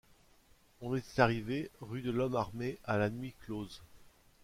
[0.81, 3.83] On était arrivé rue de l’Homme-Armé à la nuit close.